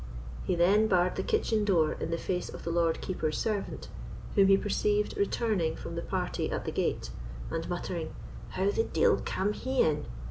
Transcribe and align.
He 0.45 0.55
then 0.55 0.87
barred 0.87 1.15
the 1.15 1.21
kitchen 1.21 1.63
door 1.63 1.93
in 1.93 2.09
the 2.09 2.17
face 2.17 2.49
of 2.49 2.63
the 2.63 2.71
Lord 2.71 3.01
Keeper's 3.01 3.37
servant, 3.37 3.87
whom 4.33 4.47
he 4.47 4.57
perceived 4.57 5.15
returning 5.15 5.75
from 5.75 5.93
the 5.93 6.01
party 6.01 6.49
at 6.49 6.65
the 6.65 6.71
gate, 6.71 7.11
and 7.51 7.69
muttering, 7.69 8.15
"How 8.57 8.71
the 8.71 8.83
deil 8.83 9.17
cam 9.23 9.53
he 9.53 9.83
in? 9.83 10.05